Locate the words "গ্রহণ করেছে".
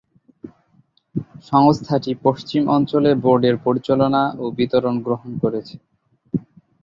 5.05-5.75